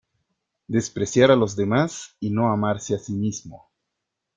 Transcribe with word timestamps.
despreciar 0.67 1.29
a 1.29 1.35
los 1.35 1.55
demás 1.55 2.15
y 2.19 2.31
no 2.31 2.51
amarse 2.51 2.95
a 2.95 2.97
sí 2.97 3.13
mismo. 3.13 3.69